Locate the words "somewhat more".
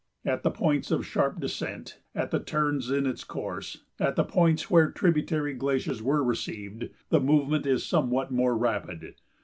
7.85-8.57